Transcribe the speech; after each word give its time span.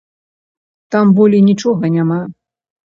Там 0.95 1.05
болей 1.21 1.47
нічога 1.51 1.95
няма! 2.01 2.21